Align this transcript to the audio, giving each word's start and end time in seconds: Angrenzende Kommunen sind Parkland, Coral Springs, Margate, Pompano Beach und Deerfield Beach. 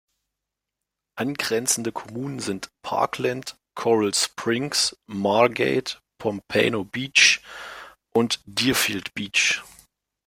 Angrenzende 1.15 1.91
Kommunen 1.91 2.39
sind 2.39 2.69
Parkland, 2.81 3.55
Coral 3.75 4.15
Springs, 4.15 4.97
Margate, 5.05 5.99
Pompano 6.19 6.83
Beach 6.85 7.39
und 8.15 8.39
Deerfield 8.47 9.13
Beach. 9.13 9.61